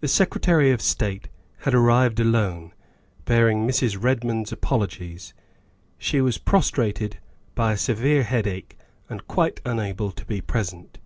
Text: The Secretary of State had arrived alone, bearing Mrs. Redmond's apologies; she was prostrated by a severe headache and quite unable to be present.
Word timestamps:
The 0.00 0.08
Secretary 0.08 0.72
of 0.72 0.80
State 0.82 1.28
had 1.58 1.74
arrived 1.74 2.18
alone, 2.18 2.72
bearing 3.24 3.64
Mrs. 3.68 3.96
Redmond's 4.02 4.50
apologies; 4.50 5.32
she 5.96 6.20
was 6.20 6.38
prostrated 6.38 7.20
by 7.54 7.74
a 7.74 7.76
severe 7.76 8.24
headache 8.24 8.76
and 9.08 9.24
quite 9.28 9.60
unable 9.64 10.10
to 10.10 10.24
be 10.26 10.40
present. 10.40 10.98